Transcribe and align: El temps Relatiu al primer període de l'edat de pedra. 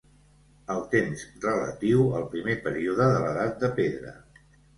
El 0.75 0.79
temps 0.93 1.25
Relatiu 1.43 2.01
al 2.21 2.25
primer 2.33 2.57
període 2.65 3.11
de 3.13 3.21
l'edat 3.27 3.63
de 3.67 3.71
pedra. 3.79 4.17